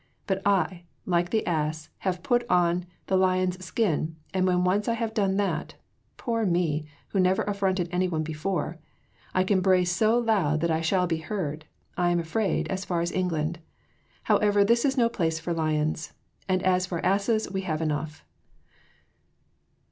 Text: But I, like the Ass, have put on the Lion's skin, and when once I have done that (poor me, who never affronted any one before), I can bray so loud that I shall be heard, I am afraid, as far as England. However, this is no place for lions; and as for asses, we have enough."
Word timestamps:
But 0.25 0.41
I, 0.47 0.85
like 1.05 1.29
the 1.29 1.45
Ass, 1.45 1.89
have 1.99 2.23
put 2.23 2.43
on 2.49 2.87
the 3.05 3.15
Lion's 3.15 3.63
skin, 3.63 4.15
and 4.33 4.47
when 4.47 4.63
once 4.63 4.87
I 4.87 4.95
have 4.95 5.13
done 5.13 5.37
that 5.37 5.75
(poor 6.17 6.43
me, 6.43 6.85
who 7.09 7.19
never 7.19 7.43
affronted 7.43 7.87
any 7.91 8.07
one 8.07 8.23
before), 8.23 8.79
I 9.35 9.43
can 9.43 9.61
bray 9.61 9.85
so 9.85 10.17
loud 10.17 10.61
that 10.61 10.71
I 10.71 10.81
shall 10.81 11.05
be 11.05 11.17
heard, 11.17 11.65
I 11.97 12.09
am 12.09 12.19
afraid, 12.19 12.67
as 12.69 12.83
far 12.83 13.01
as 13.01 13.11
England. 13.11 13.59
However, 14.23 14.65
this 14.65 14.85
is 14.85 14.97
no 14.97 15.07
place 15.07 15.39
for 15.39 15.53
lions; 15.53 16.13
and 16.49 16.63
as 16.63 16.87
for 16.87 17.05
asses, 17.05 17.51
we 17.51 17.61
have 17.61 17.79
enough." 17.79 18.25